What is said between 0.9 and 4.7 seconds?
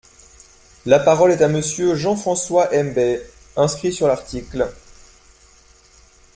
parole est à Monsieur Jean François Mbaye, inscrit sur l’article.